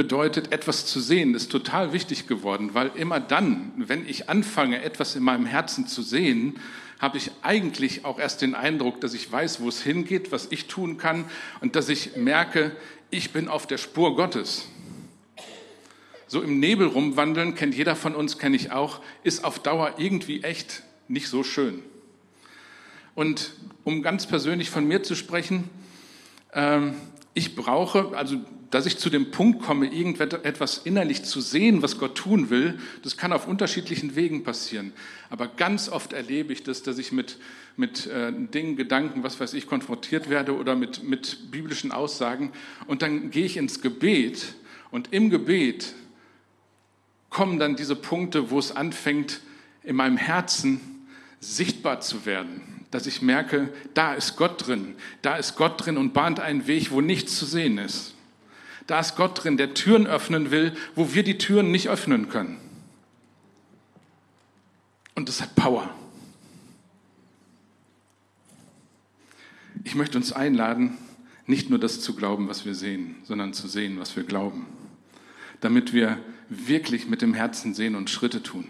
[0.01, 5.15] bedeutet, etwas zu sehen, ist total wichtig geworden, weil immer dann, wenn ich anfange, etwas
[5.15, 6.59] in meinem Herzen zu sehen,
[6.99, 10.69] habe ich eigentlich auch erst den Eindruck, dass ich weiß, wo es hingeht, was ich
[10.69, 11.27] tun kann
[11.61, 12.75] und dass ich merke,
[13.11, 14.69] ich bin auf der Spur Gottes
[16.27, 20.43] so im Nebel rumwandeln, kennt jeder von uns, kenne ich auch, ist auf Dauer irgendwie
[20.43, 21.83] echt nicht so schön.
[23.15, 23.53] Und
[23.85, 25.69] um ganz persönlich von mir zu sprechen,
[26.55, 26.95] ähm,
[27.35, 28.39] ich brauche, also
[28.71, 33.17] dass ich zu dem Punkt komme, irgendetwas innerlich zu sehen, was Gott tun will, das
[33.17, 34.93] kann auf unterschiedlichen Wegen passieren.
[35.29, 37.39] Aber ganz oft erlebe ich das, dass ich mit,
[37.77, 42.53] mit äh, Dingen, Gedanken, was weiß ich, konfrontiert werde oder mit, mit biblischen Aussagen.
[42.87, 44.55] Und dann gehe ich ins Gebet
[44.93, 45.95] und im Gebet
[47.29, 49.41] kommen dann diese Punkte, wo es anfängt,
[49.83, 50.81] in meinem Herzen
[51.41, 52.85] sichtbar zu werden.
[52.93, 56.91] Dass ich merke, da ist Gott drin, da ist Gott drin und bahnt einen Weg,
[56.91, 58.15] wo nichts zu sehen ist.
[58.91, 62.59] Da ist Gott drin, der Türen öffnen will, wo wir die Türen nicht öffnen können.
[65.15, 65.89] Und das hat Power.
[69.85, 70.99] Ich möchte uns einladen,
[71.47, 74.67] nicht nur das zu glauben, was wir sehen, sondern zu sehen, was wir glauben
[75.61, 78.67] damit wir wirklich mit dem Herzen sehen und Schritte tun.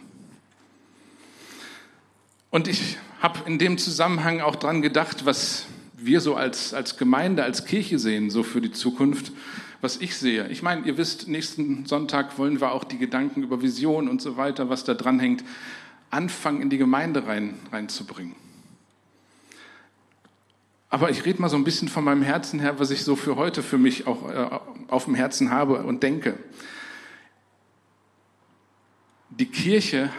[2.50, 7.44] Und ich habe in dem Zusammenhang auch dran gedacht, was wir so als, als Gemeinde,
[7.44, 9.32] als Kirche sehen, so für die Zukunft,
[9.80, 10.48] was ich sehe.
[10.48, 14.36] Ich meine, ihr wisst, nächsten Sonntag wollen wir auch die Gedanken über Vision und so
[14.36, 15.44] weiter, was da dran hängt,
[16.10, 18.34] anfangen in die Gemeinde rein, reinzubringen.
[20.90, 23.36] Aber ich rede mal so ein bisschen von meinem Herzen her, was ich so für
[23.36, 26.36] heute für mich auch äh, auf dem Herzen habe und denke
[29.30, 30.10] die Kirche,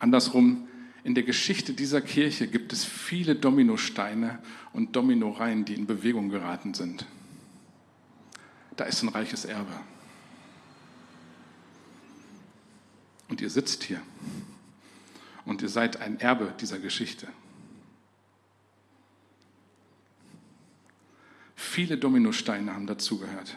[0.00, 0.67] andersrum,
[1.04, 4.38] in der Geschichte dieser Kirche gibt es viele Dominosteine
[4.72, 7.06] und Dominoreihen, die in Bewegung geraten sind.
[8.76, 9.72] Da ist ein reiches Erbe.
[13.28, 14.00] Und ihr sitzt hier.
[15.44, 17.26] Und ihr seid ein Erbe dieser Geschichte.
[21.54, 23.56] Viele Dominosteine haben dazugehört.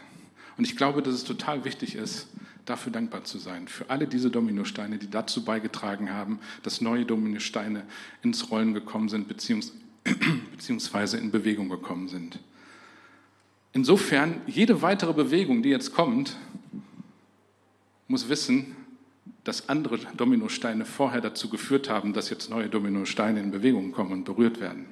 [0.57, 2.27] Und ich glaube, dass es total wichtig ist,
[2.65, 7.83] dafür dankbar zu sein, für alle diese Dominosteine, die dazu beigetragen haben, dass neue Dominosteine
[8.23, 9.27] ins Rollen gekommen sind,
[10.51, 12.39] beziehungsweise in Bewegung gekommen sind.
[13.73, 16.35] Insofern, jede weitere Bewegung, die jetzt kommt,
[18.07, 18.75] muss wissen,
[19.43, 24.23] dass andere Dominosteine vorher dazu geführt haben, dass jetzt neue Dominosteine in Bewegung kommen und
[24.25, 24.85] berührt werden.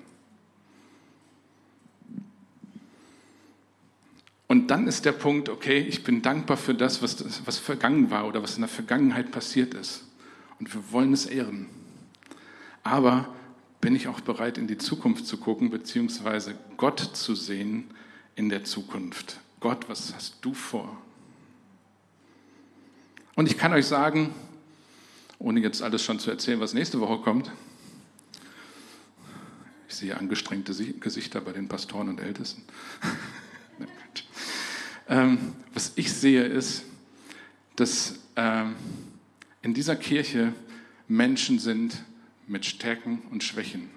[4.50, 8.28] Und dann ist der Punkt, okay, ich bin dankbar für das, was, was vergangen war
[8.28, 10.06] oder was in der Vergangenheit passiert ist.
[10.60, 11.68] Und wir wollen es ehren.
[12.84, 13.32] Aber
[13.80, 17.92] bin ich auch bereit, in die Zukunft zu gucken, beziehungsweise Gott zu sehen
[18.36, 19.40] in der Zukunft.
[19.60, 21.00] Gott, was hast du vor?
[23.36, 24.34] Und ich kann euch sagen,
[25.38, 27.52] ohne jetzt alles schon zu erzählen, was nächste Woche kommt,
[29.88, 32.64] ich sehe angestrengte Gesichter bei den Pastoren und Ältesten.
[35.10, 36.84] Ähm, was ich sehe, ist,
[37.76, 38.76] dass ähm,
[39.64, 40.54] in dieser Kirche
[41.08, 42.04] Menschen sind
[42.46, 43.90] mit Stärken und Schwächen,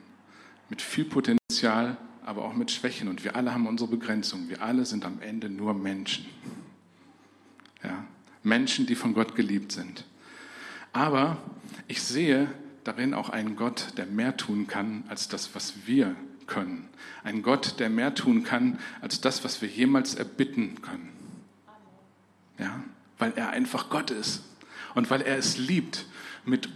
[0.70, 3.08] mit viel Potenzial, aber auch mit Schwächen.
[3.08, 4.48] Und wir alle haben unsere Begrenzung.
[4.48, 6.24] Wir alle sind am Ende nur Menschen.
[7.84, 8.04] Ja?
[8.42, 10.06] Menschen, die von Gott geliebt sind.
[10.94, 11.36] Aber
[11.88, 12.48] ich sehe
[12.84, 16.16] darin auch einen Gott, der mehr tun kann als das, was wir
[16.46, 16.88] können.
[17.24, 21.10] Ein Gott, der mehr tun kann als das, was wir jemals erbitten können.
[22.58, 22.82] Ja?
[23.18, 24.42] Weil er einfach Gott ist
[24.94, 26.06] und weil er es liebt,
[26.44, 26.68] mit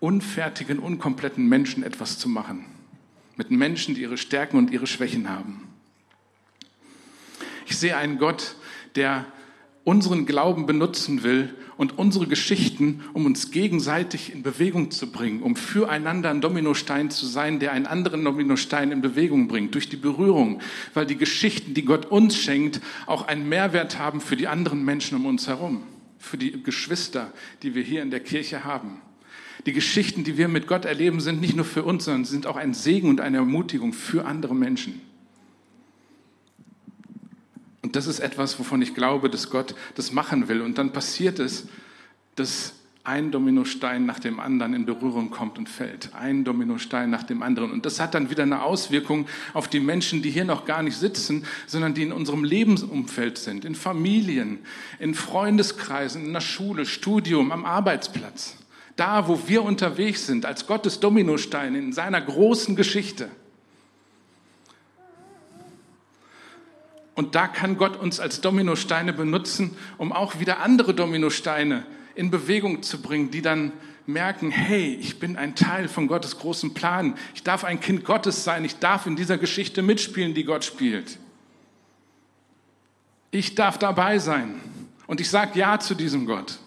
[0.00, 2.64] unfertigen, unkompletten Menschen etwas zu machen.
[3.36, 5.68] Mit Menschen, die ihre Stärken und ihre Schwächen haben.
[7.66, 8.56] Ich sehe einen Gott,
[8.96, 9.24] der
[9.84, 15.56] unseren Glauben benutzen will und unsere Geschichten, um uns gegenseitig in Bewegung zu bringen, um
[15.56, 20.60] füreinander ein Dominostein zu sein, der einen anderen Dominostein in Bewegung bringt, durch die Berührung,
[20.94, 25.16] weil die Geschichten, die Gott uns schenkt, auch einen Mehrwert haben für die anderen Menschen
[25.16, 25.82] um uns herum,
[26.18, 29.00] für die Geschwister, die wir hier in der Kirche haben.
[29.66, 32.56] Die Geschichten, die wir mit Gott erleben, sind nicht nur für uns, sondern sind auch
[32.56, 35.00] ein Segen und eine Ermutigung für andere Menschen.
[37.92, 40.62] Und das ist etwas, wovon ich glaube, dass Gott das machen will.
[40.62, 41.68] Und dann passiert es,
[42.36, 42.72] dass
[43.04, 46.14] ein Dominostein nach dem anderen in Berührung kommt und fällt.
[46.14, 47.70] Ein Dominostein nach dem anderen.
[47.70, 50.96] Und das hat dann wieder eine Auswirkung auf die Menschen, die hier noch gar nicht
[50.96, 54.60] sitzen, sondern die in unserem Lebensumfeld sind, in Familien,
[54.98, 58.56] in Freundeskreisen, in der Schule, Studium, am Arbeitsplatz.
[58.96, 63.28] Da, wo wir unterwegs sind, als Gottes Dominostein in seiner großen Geschichte.
[67.14, 72.82] Und da kann Gott uns als Dominosteine benutzen, um auch wieder andere Dominosteine in Bewegung
[72.82, 73.72] zu bringen, die dann
[74.06, 77.16] merken, hey, ich bin ein Teil von Gottes großen Plan.
[77.34, 78.64] Ich darf ein Kind Gottes sein.
[78.64, 81.18] Ich darf in dieser Geschichte mitspielen, die Gott spielt.
[83.30, 84.60] Ich darf dabei sein.
[85.06, 86.58] Und ich sage Ja zu diesem Gott.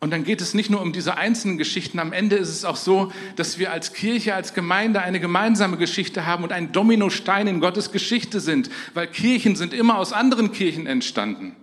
[0.00, 1.98] Und dann geht es nicht nur um diese einzelnen Geschichten.
[1.98, 6.24] Am Ende ist es auch so, dass wir als Kirche, als Gemeinde eine gemeinsame Geschichte
[6.24, 10.86] haben und ein Dominostein in Gottes Geschichte sind, weil Kirchen sind immer aus anderen Kirchen
[10.86, 11.56] entstanden.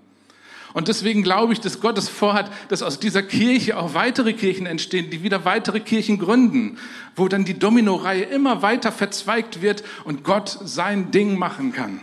[0.74, 4.66] Und deswegen glaube ich, dass Gott es vorhat, dass aus dieser Kirche auch weitere Kirchen
[4.66, 6.78] entstehen, die wieder weitere Kirchen gründen,
[7.16, 12.02] wo dann die Dominoreihe immer weiter verzweigt wird und Gott sein Ding machen kann.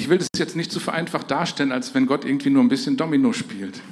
[0.00, 2.96] Ich will das jetzt nicht so vereinfacht darstellen, als wenn Gott irgendwie nur ein bisschen
[2.96, 3.82] Domino spielt.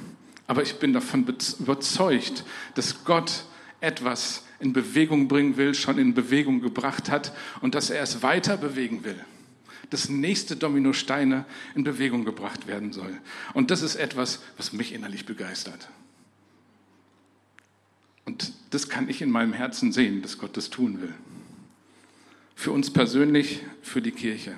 [0.47, 1.23] Aber ich bin davon
[1.59, 3.43] überzeugt, dass Gott
[3.79, 8.57] etwas in Bewegung bringen will, schon in Bewegung gebracht hat und dass er es weiter
[8.57, 9.23] bewegen will.
[9.91, 11.45] Dass nächste Dominosteine
[11.75, 13.15] in Bewegung gebracht werden soll.
[13.53, 15.89] Und das ist etwas, was mich innerlich begeistert.
[18.25, 21.13] Und das kann ich in meinem Herzen sehen, dass Gott das tun will.
[22.55, 24.57] Für uns persönlich, für die Kirche.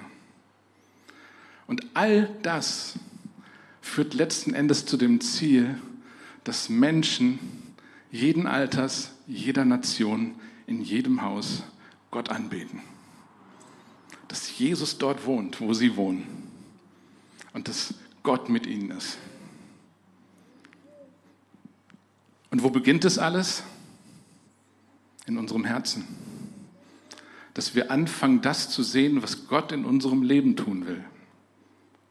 [1.71, 2.95] Und all das
[3.81, 5.79] führt letzten Endes zu dem Ziel,
[6.43, 7.39] dass Menschen
[8.11, 10.35] jeden Alters, jeder Nation,
[10.67, 11.63] in jedem Haus
[12.11, 12.81] Gott anbeten.
[14.27, 16.27] Dass Jesus dort wohnt, wo sie wohnen.
[17.53, 19.17] Und dass Gott mit ihnen ist.
[22.49, 23.63] Und wo beginnt es alles?
[25.25, 26.05] In unserem Herzen.
[27.53, 31.05] Dass wir anfangen, das zu sehen, was Gott in unserem Leben tun will.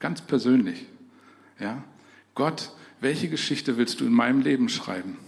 [0.01, 0.87] Ganz persönlich.
[1.61, 1.85] Ja?
[2.35, 5.19] Gott, welche Geschichte willst du in meinem Leben schreiben?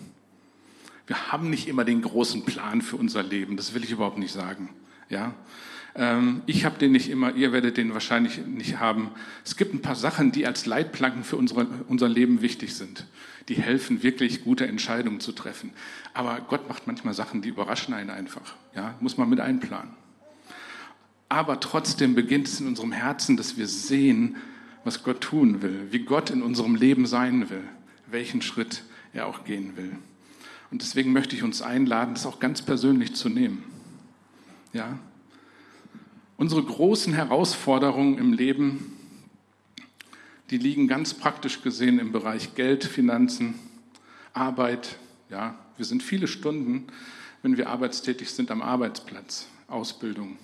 [1.06, 4.32] Wir haben nicht immer den großen Plan für unser Leben, das will ich überhaupt nicht
[4.32, 4.70] sagen.
[5.08, 5.35] Ja?
[5.94, 9.11] Ähm, ich habe den nicht immer, ihr werdet den wahrscheinlich nicht haben.
[9.44, 13.06] Es gibt ein paar Sachen, die als Leitplanken für unsere, unser Leben wichtig sind.
[13.48, 15.72] Die helfen wirklich, gute Entscheidungen zu treffen.
[16.14, 18.54] Aber Gott macht manchmal Sachen, die überraschen einen einfach.
[18.74, 18.94] Ja?
[19.00, 19.90] Muss man mit einplanen.
[21.28, 24.37] Aber trotzdem beginnt es in unserem Herzen, dass wir sehen,
[24.84, 27.64] was Gott tun will, wie Gott in unserem Leben sein will,
[28.06, 29.96] welchen Schritt er auch gehen will.
[30.70, 33.64] Und deswegen möchte ich uns einladen, das auch ganz persönlich zu nehmen.
[34.72, 34.98] Ja?
[36.36, 38.96] Unsere großen Herausforderungen im Leben,
[40.50, 43.54] die liegen ganz praktisch gesehen im Bereich Geld, Finanzen,
[44.32, 44.98] Arbeit.
[45.30, 46.86] Ja, wir sind viele Stunden,
[47.42, 50.38] wenn wir arbeitstätig sind, am Arbeitsplatz, Ausbildung,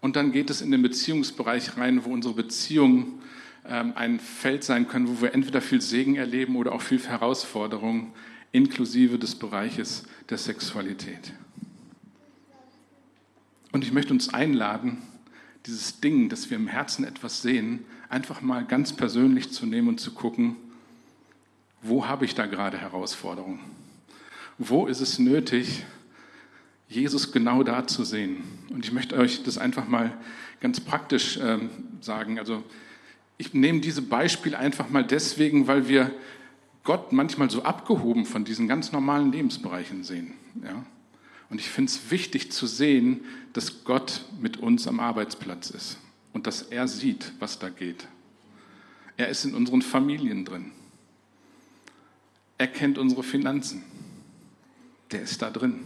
[0.00, 3.20] und dann geht es in den Beziehungsbereich rein, wo unsere Beziehungen
[3.66, 8.12] ähm, ein Feld sein können, wo wir entweder viel Segen erleben oder auch viel Herausforderung,
[8.52, 11.32] inklusive des Bereiches der Sexualität.
[13.72, 14.98] Und ich möchte uns einladen,
[15.66, 20.00] dieses Ding, dass wir im Herzen etwas sehen, einfach mal ganz persönlich zu nehmen und
[20.00, 20.56] zu gucken,
[21.82, 23.60] wo habe ich da gerade Herausforderungen?
[24.58, 25.84] Wo ist es nötig,
[26.90, 28.42] Jesus genau da zu sehen.
[28.68, 30.12] Und ich möchte euch das einfach mal
[30.60, 31.70] ganz praktisch ähm,
[32.00, 32.38] sagen.
[32.38, 32.64] Also
[33.38, 36.12] ich nehme diese Beispiele einfach mal deswegen, weil wir
[36.82, 40.32] Gott manchmal so abgehoben von diesen ganz normalen Lebensbereichen sehen.
[40.64, 40.84] Ja?
[41.48, 45.96] Und ich finde es wichtig zu sehen, dass Gott mit uns am Arbeitsplatz ist
[46.32, 48.08] und dass er sieht, was da geht.
[49.16, 50.72] Er ist in unseren Familien drin.
[52.58, 53.84] Er kennt unsere Finanzen.
[55.12, 55.80] Der ist da drin.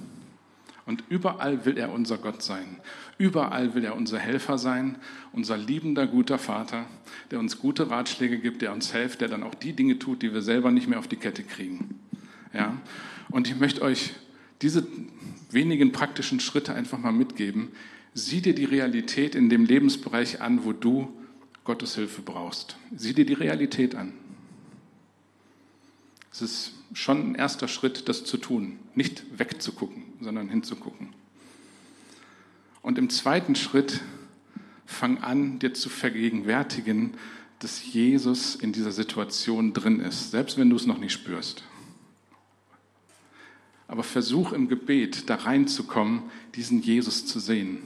[0.86, 2.80] Und überall will er unser Gott sein.
[3.16, 4.96] Überall will er unser Helfer sein,
[5.32, 6.86] unser liebender, guter Vater,
[7.30, 10.34] der uns gute Ratschläge gibt, der uns hilft, der dann auch die Dinge tut, die
[10.34, 12.00] wir selber nicht mehr auf die Kette kriegen.
[12.52, 12.76] Ja?
[13.30, 14.12] Und ich möchte euch
[14.60, 14.86] diese
[15.50, 17.68] wenigen praktischen Schritte einfach mal mitgeben.
[18.12, 21.12] Sieh dir die Realität in dem Lebensbereich an, wo du
[21.64, 22.76] Gottes Hilfe brauchst.
[22.94, 24.12] Sieh dir die Realität an.
[26.30, 28.78] Es ist schon ein erster Schritt, das zu tun.
[28.94, 31.08] Nicht wegzugucken, sondern hinzugucken.
[32.82, 34.00] Und im zweiten Schritt
[34.86, 37.14] fang an, dir zu vergegenwärtigen,
[37.58, 41.64] dass Jesus in dieser Situation drin ist, selbst wenn du es noch nicht spürst.
[43.88, 46.22] Aber versuch im Gebet da reinzukommen,
[46.54, 47.82] diesen Jesus zu sehen.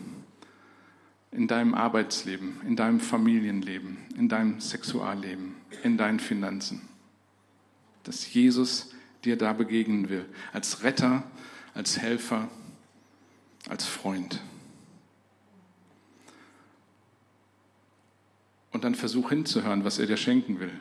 [1.30, 6.88] In deinem Arbeitsleben, in deinem Familienleben, in deinem Sexualleben, in deinen Finanzen.
[8.04, 8.90] Dass Jesus
[9.24, 11.24] dir da begegnen will, als Retter,
[11.74, 12.48] als Helfer,
[13.68, 14.40] als Freund.
[18.70, 20.72] Und dann versuch hinzuhören, was er dir schenken will.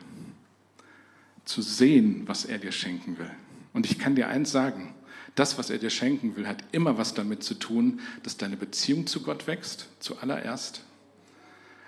[1.44, 3.30] Zu sehen, was er dir schenken will.
[3.72, 4.94] Und ich kann dir eins sagen,
[5.34, 9.06] das, was er dir schenken will, hat immer was damit zu tun, dass deine Beziehung
[9.06, 10.84] zu Gott wächst, zuallererst.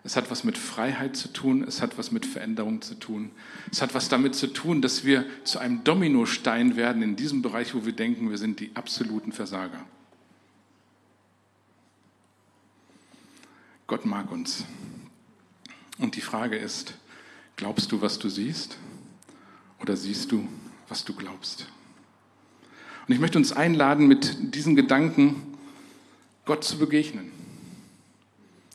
[0.03, 3.31] Es hat was mit Freiheit zu tun, es hat was mit Veränderung zu tun.
[3.71, 7.75] Es hat was damit zu tun, dass wir zu einem Dominostein werden in diesem Bereich,
[7.75, 9.85] wo wir denken, wir sind die absoluten Versager.
[13.87, 14.65] Gott mag uns.
[15.99, 16.95] Und die Frage ist,
[17.57, 18.79] glaubst du, was du siehst?
[19.81, 20.49] Oder siehst du,
[20.89, 21.67] was du glaubst?
[23.07, 25.59] Und ich möchte uns einladen, mit diesen Gedanken
[26.45, 27.33] Gott zu begegnen,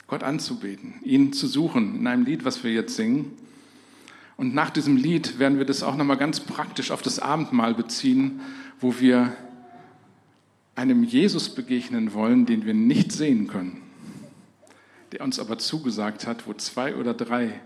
[0.06, 3.32] Gott anzubeten, ihn zu suchen in einem Lied, was wir jetzt singen.
[4.36, 8.40] Und nach diesem Lied werden wir das auch nochmal ganz praktisch auf das Abendmahl beziehen,
[8.80, 9.36] wo wir
[10.74, 13.80] einem Jesus begegnen wollen, den wir nicht sehen können,
[15.12, 17.60] der uns aber zugesagt hat, wo zwei oder drei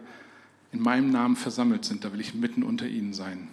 [0.72, 3.48] in meinem Namen versammelt sind, da will ich mitten unter ihnen sein.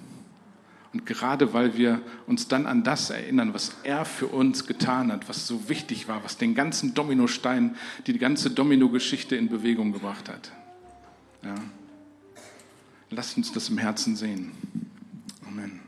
[0.94, 5.28] Und gerade weil wir uns dann an das erinnern, was er für uns getan hat,
[5.28, 7.76] was so wichtig war, was den ganzen Dominostein,
[8.06, 10.52] die ganze Domino-Geschichte in Bewegung gebracht hat.
[11.44, 11.56] Ja.
[13.10, 14.52] Lasst uns das im Herzen sehen.
[15.46, 15.87] Amen.